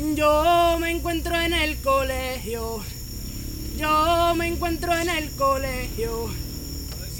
Yo 0.00 0.78
me 0.80 0.92
encuentro 0.92 1.38
en 1.38 1.52
el 1.52 1.76
colegio. 1.82 2.82
Yo 3.76 4.34
me 4.34 4.48
encuentro 4.48 4.96
en 4.96 5.10
el 5.10 5.30
colegio. 5.32 6.30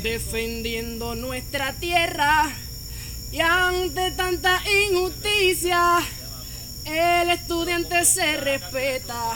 Defendiendo 0.02 1.14
nuestra 1.14 1.74
tierra. 1.74 2.50
Y 3.32 3.40
ante 3.40 4.12
tanta 4.12 4.62
injusticia, 4.88 5.98
el 6.86 7.28
estudiante 7.28 8.02
se 8.06 8.38
respeta. 8.38 9.34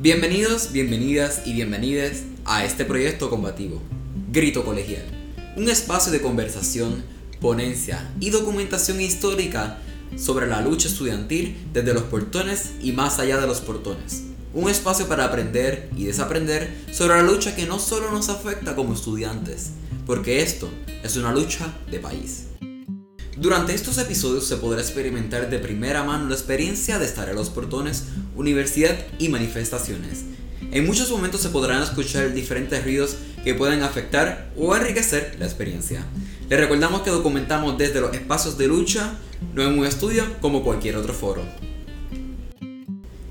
Bienvenidos, 0.00 0.72
bienvenidas 0.72 1.42
y 1.44 1.52
bienvenides 1.52 2.22
a 2.46 2.64
este 2.64 2.86
proyecto 2.86 3.28
combativo, 3.28 3.82
Grito 4.32 4.64
Colegial, 4.64 5.04
un 5.56 5.68
espacio 5.68 6.10
de 6.10 6.22
conversación, 6.22 7.04
ponencia 7.40 8.10
y 8.20 8.30
documentación 8.30 9.00
histórica 9.00 9.78
sobre 10.16 10.46
la 10.46 10.60
lucha 10.60 10.88
estudiantil 10.88 11.56
desde 11.72 11.94
los 11.94 12.04
portones 12.04 12.72
y 12.82 12.92
más 12.92 13.18
allá 13.18 13.40
de 13.40 13.46
los 13.46 13.60
portones. 13.60 14.24
Un 14.52 14.68
espacio 14.68 15.06
para 15.06 15.24
aprender 15.24 15.88
y 15.96 16.04
desaprender 16.04 16.84
sobre 16.92 17.16
la 17.16 17.22
lucha 17.22 17.54
que 17.54 17.66
no 17.66 17.78
solo 17.78 18.10
nos 18.10 18.28
afecta 18.28 18.74
como 18.74 18.94
estudiantes, 18.94 19.70
porque 20.06 20.42
esto 20.42 20.68
es 21.02 21.16
una 21.16 21.32
lucha 21.32 21.72
de 21.90 22.00
país. 22.00 22.46
Durante 23.36 23.74
estos 23.74 23.96
episodios 23.96 24.46
se 24.46 24.56
podrá 24.56 24.80
experimentar 24.80 25.48
de 25.48 25.58
primera 25.60 26.04
mano 26.04 26.28
la 26.28 26.34
experiencia 26.34 26.98
de 26.98 27.06
estar 27.06 27.28
en 27.28 27.36
los 27.36 27.48
portones, 27.48 28.04
universidad 28.34 28.98
y 29.18 29.28
manifestaciones. 29.28 30.24
En 30.72 30.86
muchos 30.86 31.10
momentos 31.10 31.40
se 31.40 31.48
podrán 31.48 31.82
escuchar 31.82 32.34
diferentes 32.34 32.84
ruidos 32.84 33.16
que 33.44 33.54
pueden 33.54 33.82
afectar 33.82 34.50
o 34.56 34.74
enriquecer 34.76 35.36
la 35.38 35.46
experiencia. 35.46 36.04
Les 36.48 36.58
recordamos 36.58 37.02
que 37.02 37.10
documentamos 37.10 37.78
desde 37.78 38.00
los 38.00 38.12
espacios 38.14 38.58
de 38.58 38.68
lucha, 38.68 39.14
no 39.54 39.62
en 39.62 39.78
un 39.78 39.86
estudio 39.86 40.24
como 40.40 40.64
cualquier 40.64 40.96
otro 40.96 41.14
foro. 41.14 41.42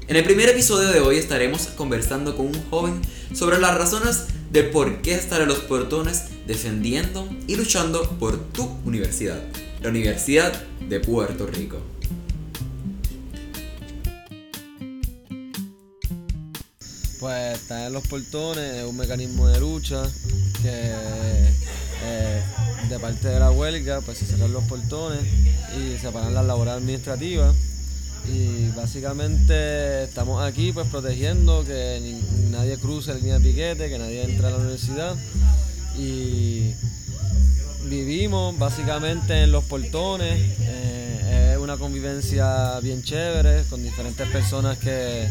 En 0.10 0.16
el 0.16 0.24
primer 0.24 0.50
episodio 0.50 0.90
de 0.90 1.02
hoy 1.02 1.18
estaremos 1.18 1.68
conversando 1.76 2.36
con 2.36 2.48
un 2.48 2.70
joven 2.70 3.00
sobre 3.34 3.60
las 3.60 3.78
razones 3.78 4.26
de 4.52 4.64
por 4.64 5.04
qué 5.04 5.14
estar 5.14 5.42
en 5.42 5.48
los 5.48 5.60
portones 5.60 6.26
defendiendo 6.48 7.30
y 7.46 7.56
luchando 7.56 8.10
por 8.18 8.40
tu 8.52 8.68
universidad, 8.86 9.40
la 9.84 9.90
Universidad 9.90 10.52
de 10.88 11.00
Puerto 11.00 11.46
Rico. 11.46 11.78
Pues 17.20 17.58
estar 17.58 17.86
en 17.86 17.92
los 17.92 18.08
portones 18.08 18.76
es 18.78 18.86
un 18.86 18.96
mecanismo 18.96 19.48
de 19.50 19.60
lucha 19.60 20.04
que 20.62 20.94
eh, 22.04 22.42
de 22.88 23.00
parte 23.00 23.28
de 23.28 23.40
la 23.40 23.52
huelga 23.52 24.00
pues 24.00 24.20
se 24.20 24.26
cerran 24.26 24.54
los 24.54 24.64
portones 24.64 25.20
y 25.78 25.98
se 25.98 26.12
paran 26.12 26.34
las 26.34 26.46
labores 26.46 26.76
administrativas. 26.76 27.54
Y 28.26 28.70
básicamente 28.70 30.04
estamos 30.04 30.42
aquí 30.42 30.72
pues 30.72 30.88
protegiendo 30.88 31.66
que 31.66 32.22
nadie 32.52 32.78
cruce 32.78 33.14
la 33.14 33.20
línea 33.20 33.40
de 33.40 33.50
piquete, 33.50 33.90
que 33.90 34.00
nadie 34.00 34.24
entre 34.24 34.48
a 34.48 34.52
la 34.52 34.58
universidad. 34.58 35.16
Y 35.98 36.74
vivimos 37.84 38.58
básicamente 38.58 39.44
en 39.44 39.52
los 39.52 39.66
portones, 39.66 40.40
eh, 40.62 41.52
es 41.54 41.58
una 41.58 41.76
convivencia 41.76 42.80
bien 42.80 43.04
chévere 43.04 43.64
con 43.70 43.84
diferentes 43.84 44.26
personas 44.30 44.78
que, 44.78 45.28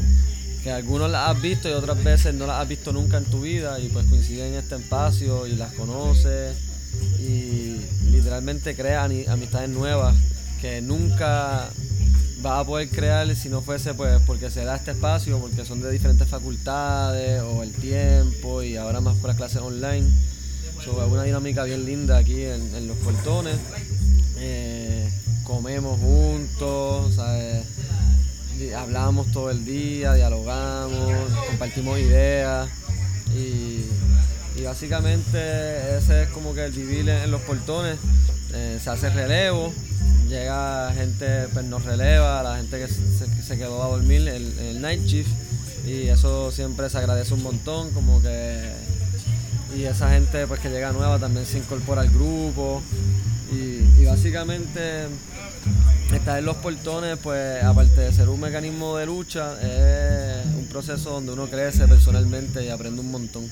que 0.63 0.71
algunos 0.73 1.11
las 1.11 1.31
has 1.31 1.43
visto 1.43 1.69
y 1.69 1.73
otras 1.73 2.03
veces 2.03 2.35
no 2.35 2.47
las 2.47 2.61
has 2.63 2.69
visto 2.69 2.93
nunca 2.93 3.19
en 3.19 3.25
tu 3.25 3.43
vida 3.43 3.79
y 3.81 3.89
pues 3.89 4.07
coinciden 4.07 4.53
en 4.53 4.59
este 4.59 4.77
espacio 4.77 5.47
y 5.47 5.57
las 5.57 5.73
conoces 5.75 6.57
y 7.21 7.77
literalmente 8.11 8.75
creas 8.75 9.11
amistades 9.29 9.69
nuevas 9.71 10.17
que 10.61 10.81
nunca 10.81 11.71
vas 12.41 12.61
a 12.61 12.65
poder 12.65 12.89
crear 12.89 13.35
si 13.35 13.49
no 13.49 13.63
fuese 13.63 13.95
pues 13.95 14.21
porque 14.27 14.51
se 14.51 14.65
da 14.65 14.77
este 14.77 14.93
espacio, 14.93 15.39
porque 15.39 15.65
son 15.65 15.81
de 15.81 15.91
diferentes 15.91 16.29
facultades 16.29 17.43
o 17.43 17.63
el 17.63 17.73
tiempo 17.73 18.63
y 18.63 18.77
ahora 18.77 19.01
más 19.01 19.17
por 19.17 19.29
las 19.29 19.37
clases 19.37 19.63
online. 19.63 20.09
Una 21.11 21.25
dinámica 21.25 21.65
bien 21.65 21.85
linda 21.85 22.17
aquí 22.17 22.45
en, 22.45 22.75
en 22.75 22.89
los 22.89 22.97
portones. 22.99 23.57
Eh, 24.39 25.11
comemos 25.45 25.99
juntos, 26.01 27.15
¿sabes? 27.17 27.65
Hablamos 28.77 29.31
todo 29.31 29.51
el 29.51 29.65
día, 29.65 30.15
dialogamos, 30.15 31.15
compartimos 31.49 31.97
ideas 32.01 32.69
y, 33.37 33.85
básicamente 34.65 35.97
ese 35.97 36.25
es 36.25 36.29
como 36.31 36.53
que 36.55 36.65
el 36.65 36.73
vivir 36.73 37.09
en, 37.09 37.31
los 37.31 37.41
portones. 37.43 37.97
Eh, 38.53 38.81
se 38.83 38.91
hace 38.91 39.11
relevo, 39.11 39.73
llega 40.29 40.93
gente, 40.93 41.47
pues 41.53 41.65
nos 41.67 41.85
releva, 41.85 42.43
la 42.43 42.57
gente 42.57 42.79
que 42.79 42.89
se, 42.89 43.27
que 43.37 43.43
se 43.43 43.57
quedó 43.57 43.83
a 43.83 43.89
dormir 43.89 44.27
el, 44.27 44.81
night 44.81 45.05
shift 45.05 45.31
y 45.87 46.09
eso 46.09 46.51
siempre 46.51 46.91
se 46.91 46.99
agradece 46.99 47.35
un 47.35 47.45
montón, 47.45 47.93
como 47.93 48.21
que 48.21 48.73
y 49.77 49.85
esa 49.85 50.11
gente 50.11 50.47
pues 50.49 50.59
que 50.61 50.71
llega 50.71 50.93
nueva 50.93 51.19
también 51.21 51.47
se 51.47 51.59
incorpora 51.59 52.01
al 52.01 52.11
grupo 52.11 52.83
y 53.53 54.05
básicamente 54.05 55.07
estar 56.29 56.41
en 56.41 56.45
los 56.45 56.57
portones 56.57 57.19
pues 57.23 57.65
aparte 57.65 58.03
de 58.03 58.13
ser 58.13 58.29
un 58.29 58.39
mecanismo 58.39 58.99
de 58.99 59.07
lucha 59.07 59.55
es 59.63 60.45
un 60.59 60.67
proceso 60.67 61.09
donde 61.09 61.33
uno 61.33 61.47
crece 61.47 61.89
personalmente 61.89 62.63
y 62.67 62.69
aprende 62.69 63.01
un 63.01 63.11
montón. 63.11 63.51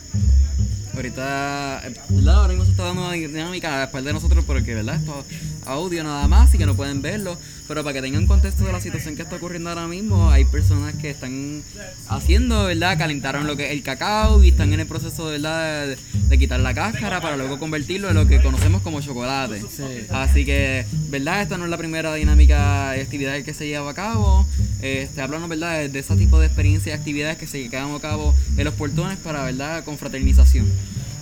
Ahorita, 0.95 1.81
eh, 1.87 1.95
¿verdad? 2.11 2.35
Ahora 2.35 2.49
mismo 2.49 2.67
se 2.67 2.73
está 2.73 2.85
dando 2.85 3.01
una 3.01 3.13
dinámica 3.13 3.81
después 3.81 4.05
de 4.05 4.13
nosotros 4.13 4.45
porque, 4.47 4.75
¿verdad? 4.75 4.97
Esto 4.97 5.25
es 5.27 5.67
audio 5.67 6.05
nada 6.05 6.29
más 6.29 6.55
y 6.55 6.59
que 6.59 6.67
no 6.67 6.75
pueden 6.75 7.01
verlo. 7.01 7.39
Pero 7.69 7.83
para 7.83 7.95
que 7.95 8.03
tengan 8.03 8.27
contexto 8.27 8.65
de 8.65 8.73
la 8.73 8.81
situación 8.81 9.17
que 9.17 9.23
está 9.23 9.37
ocurriendo 9.37 9.71
ahora 9.71 9.89
mismo, 9.89 10.31
hay 10.31 10.45
personas 10.45 10.95
que 10.95 11.11
están 11.11 11.63
haciendo, 12.09 12.65
¿verdad? 12.65 12.97
Calentaron 12.97 13.47
lo 13.47 13.57
que 13.57 13.67
es 13.67 13.73
el 13.73 13.83
cacao 13.83 14.43
y 14.45 14.51
están 14.51 14.73
en 14.73 14.81
el 14.81 14.87
proceso, 14.87 15.27
¿verdad? 15.27 15.89
De, 15.89 15.99
de 16.29 16.39
quitar 16.39 16.61
la 16.61 16.75
cáscara 16.75 17.21
para 17.21 17.37
luego 17.37 17.59
convertirlo 17.59 18.09
en 18.09 18.15
lo 18.15 18.27
que 18.27 18.41
conocemos 18.41 18.83
como 18.83 19.01
chocolate. 19.01 19.61
Sí. 19.61 20.07
Así 20.11 20.45
que, 20.45 20.87
¿verdad? 21.09 21.43
Esta 21.43 21.59
no 21.59 21.65
es 21.65 21.71
la 21.71 21.79
primera 21.79 22.15
dinámica 22.15 22.97
y 22.97 23.01
actividad 23.01 23.41
que 23.43 23.55
se 23.55 23.67
lleva 23.67 23.91
a 23.91 23.95
cabo. 23.95 24.47
Este, 24.81 25.21
hablando, 25.21 25.49
¿verdad? 25.49 25.79
De, 25.79 25.89
de 25.89 25.99
ese 25.99 26.15
tipo 26.17 26.39
de 26.39 26.47
experiencias 26.47 26.95
y 26.95 26.99
actividades 26.99 27.37
que 27.39 27.47
se 27.47 27.59
llevan 27.59 27.95
a 27.95 28.01
cabo 28.01 28.35
en 28.57 28.65
los 28.65 28.75
portones 28.75 29.19
para, 29.19 29.43
¿verdad? 29.43 29.85
Confraternización. 29.85 30.71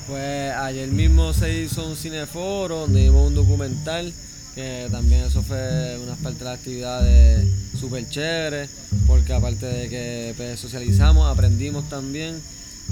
Pues 0.06 0.52
ayer 0.52 0.88
mismo 0.88 1.32
se 1.32 1.62
hizo 1.62 1.88
un 1.88 1.96
cineforo 1.96 2.80
donde 2.80 3.04
vimos 3.04 3.28
un 3.28 3.34
documental, 3.34 4.12
que 4.54 4.88
también 4.90 5.24
eso 5.24 5.42
fue 5.42 5.98
una 6.02 6.14
parte 6.16 6.38
de 6.38 6.44
las 6.44 6.58
actividades 6.58 7.46
súper 7.78 8.08
chévere, 8.08 8.68
porque 9.06 9.32
aparte 9.32 9.66
de 9.66 9.88
que 9.88 10.34
pues, 10.36 10.60
socializamos, 10.60 11.30
aprendimos 11.30 11.88
también 11.88 12.40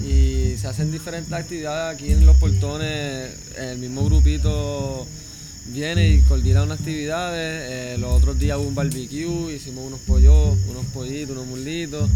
y 0.05 0.57
se 0.57 0.69
hacen 0.69 0.91
diferentes 0.91 1.33
actividades 1.33 1.95
aquí 1.95 2.11
en 2.11 2.27
los 2.27 2.37
portones, 2.37 3.31
el 3.59 3.79
mismo 3.79 4.05
grupito 4.05 5.07
viene 5.67 6.09
y 6.09 6.21
coordina 6.23 6.65
unas 6.65 6.81
actividades, 6.81 7.71
eh, 7.71 7.97
los 7.99 8.11
otros 8.13 8.39
días 8.39 8.59
hubo 8.59 8.67
un 8.67 8.75
barbecue, 8.75 9.55
hicimos 9.55 9.87
unos 9.87 10.01
pollos, 10.01 10.57
unos 10.69 10.87
pollitos, 10.87 11.37
unos 11.37 11.47
muslitos 11.47 12.11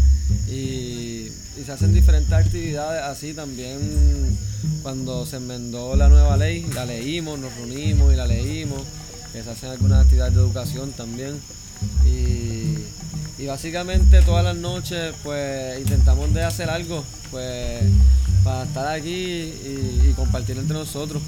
y, 0.49 1.29
y 1.57 1.63
se 1.65 1.71
hacen 1.71 1.93
diferentes 1.93 2.33
actividades 2.33 3.03
así 3.03 3.33
también 3.33 4.37
cuando 4.81 5.25
se 5.25 5.37
enmendó 5.37 5.95
la 5.95 6.09
nueva 6.09 6.35
ley, 6.37 6.65
la 6.73 6.85
leímos, 6.85 7.39
nos 7.39 7.53
reunimos 7.55 8.13
y 8.13 8.17
la 8.17 8.27
leímos, 8.27 8.81
que 9.37 9.43
se 9.43 9.51
hacen 9.51 9.69
algunas 9.69 10.03
actividades 10.03 10.33
de 10.33 10.41
educación 10.41 10.91
también. 10.93 11.39
Y, 12.05 13.45
básicamente 13.45 14.21
todas 14.23 14.43
las 14.43 14.57
noches 14.57 15.13
pues 15.23 15.79
intentamos 15.79 16.33
de 16.33 16.43
hacer 16.43 16.69
algo 16.69 17.01
pues 17.31 17.81
para 18.43 18.63
estar 18.63 18.87
aquí 18.87 19.53
y 20.09 20.13
compartir 20.15 20.57
entre 20.57 20.75
nosotros. 20.75 21.21